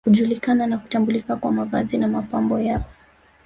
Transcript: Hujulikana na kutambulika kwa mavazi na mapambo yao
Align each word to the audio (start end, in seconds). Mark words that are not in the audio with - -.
Hujulikana 0.05 0.67
na 0.67 0.77
kutambulika 0.77 1.35
kwa 1.35 1.51
mavazi 1.51 1.97
na 1.97 2.07
mapambo 2.07 2.59
yao 2.59 2.85